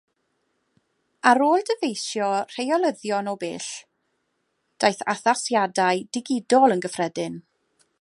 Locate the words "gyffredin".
6.89-7.43